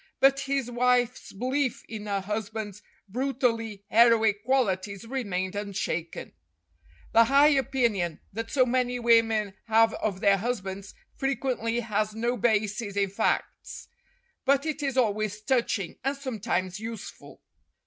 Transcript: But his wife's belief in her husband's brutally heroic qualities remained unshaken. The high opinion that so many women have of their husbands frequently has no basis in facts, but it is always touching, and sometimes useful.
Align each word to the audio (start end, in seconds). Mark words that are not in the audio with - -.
But 0.19 0.39
his 0.39 0.71
wife's 0.71 1.31
belief 1.31 1.83
in 1.87 2.07
her 2.07 2.21
husband's 2.21 2.81
brutally 3.07 3.83
heroic 3.87 4.43
qualities 4.43 5.05
remained 5.05 5.55
unshaken. 5.55 6.33
The 7.11 7.25
high 7.25 7.49
opinion 7.49 8.19
that 8.33 8.49
so 8.49 8.65
many 8.65 8.97
women 8.97 9.53
have 9.67 9.93
of 9.93 10.19
their 10.19 10.37
husbands 10.37 10.95
frequently 11.17 11.81
has 11.81 12.15
no 12.15 12.35
basis 12.35 12.97
in 12.97 13.11
facts, 13.11 13.89
but 14.43 14.65
it 14.65 14.81
is 14.81 14.97
always 14.97 15.39
touching, 15.39 15.99
and 16.03 16.17
sometimes 16.17 16.79
useful. 16.79 17.39